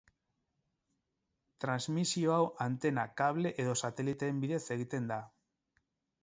Transmisio 1.65 2.33
hau 2.37 2.47
antena, 2.65 3.03
kable 3.21 3.53
edo 3.65 3.77
sateliteen 3.83 4.41
bidez 4.47 4.61
egiten 4.79 5.13
da. 5.15 5.21